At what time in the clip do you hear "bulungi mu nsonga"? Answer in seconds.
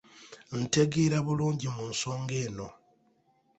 1.25-2.33